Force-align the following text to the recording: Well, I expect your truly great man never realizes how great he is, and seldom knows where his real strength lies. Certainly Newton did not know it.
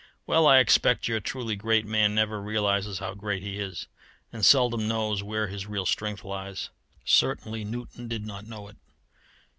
Well, 0.25 0.47
I 0.47 0.57
expect 0.57 1.07
your 1.07 1.19
truly 1.19 1.55
great 1.55 1.85
man 1.85 2.15
never 2.15 2.41
realizes 2.41 2.97
how 2.97 3.13
great 3.13 3.43
he 3.43 3.59
is, 3.59 3.85
and 4.33 4.43
seldom 4.43 4.87
knows 4.87 5.21
where 5.21 5.45
his 5.45 5.67
real 5.67 5.85
strength 5.85 6.23
lies. 6.23 6.71
Certainly 7.05 7.65
Newton 7.65 8.07
did 8.07 8.25
not 8.25 8.47
know 8.47 8.67
it. 8.67 8.77